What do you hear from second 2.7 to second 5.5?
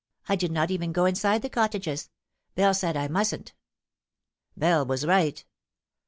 said I mustn't."" Bell was right.